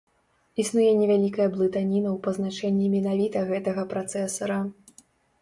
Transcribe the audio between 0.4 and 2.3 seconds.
Існуе невялікая блытаніна ў